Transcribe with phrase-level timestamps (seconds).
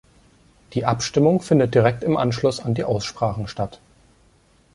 [0.73, 3.79] Die Abstimmung findet direkt im Anschluss an die Aussprachen statt.